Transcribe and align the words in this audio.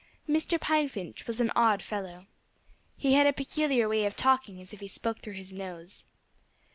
Mr. 0.27 0.59
Pine 0.59 0.89
Finch 0.89 1.27
was 1.27 1.39
an 1.39 1.51
odd 1.55 1.83
fellow. 1.83 2.25
He 2.97 3.13
had 3.13 3.27
a 3.27 3.33
peculiar 3.33 3.87
way 3.87 4.03
of 4.07 4.15
talking 4.15 4.59
as 4.59 4.73
if 4.73 4.79
he 4.79 4.87
spoke 4.87 5.19
through 5.19 5.33
his 5.33 5.53
nose. 5.53 6.05